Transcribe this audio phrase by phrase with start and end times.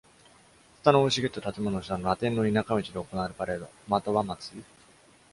[0.83, 4.65] 蔦の生い茂った建物の下のラテンの田舎道で行われるパレードまたは祭り。